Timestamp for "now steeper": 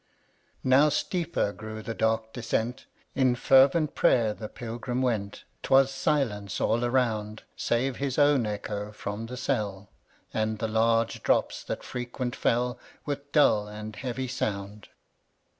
0.81-1.53